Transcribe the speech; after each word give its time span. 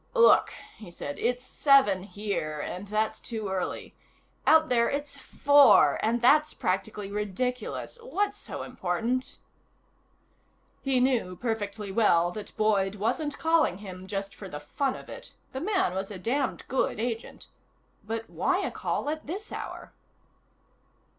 "Look," 0.15 0.51
he 0.77 0.89
said. 0.89 1.19
"It's 1.19 1.45
seven 1.45 2.01
here 2.01 2.59
and 2.59 2.87
that's 2.87 3.19
too 3.19 3.49
early. 3.49 3.93
Out 4.47 4.67
there, 4.67 4.89
it's 4.89 5.15
four, 5.15 5.99
and 6.01 6.23
that's 6.23 6.55
practically 6.55 7.11
ridiculous. 7.11 7.99
What's 8.01 8.39
so 8.39 8.63
important?" 8.63 9.37
He 10.81 10.99
knew 10.99 11.35
perfectly 11.35 11.91
well 11.91 12.31
that 12.31 12.57
Boyd 12.57 12.95
wasn't 12.95 13.37
calling 13.37 13.77
him 13.77 14.07
just 14.07 14.33
for 14.33 14.49
the 14.49 14.59
fun 14.59 14.95
of 14.95 15.07
it. 15.07 15.35
The 15.51 15.61
man 15.61 15.93
was 15.93 16.09
a 16.09 16.17
damned 16.17 16.67
good 16.67 16.99
agent. 16.99 17.49
But 18.03 18.27
why 18.27 18.65
a 18.65 18.71
call 18.71 19.07
at 19.07 19.27
this 19.27 19.51
hour? 19.51 19.93